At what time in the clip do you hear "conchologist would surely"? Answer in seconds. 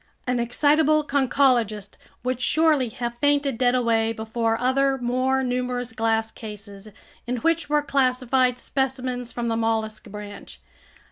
1.03-2.89